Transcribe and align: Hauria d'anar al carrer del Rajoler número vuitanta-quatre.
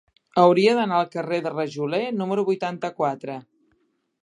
Hauria 0.43 0.71
d'anar 0.79 0.95
al 1.01 1.11
carrer 1.15 1.39
del 1.47 1.53
Rajoler 1.59 2.01
número 2.23 2.47
vuitanta-quatre. 2.51 3.39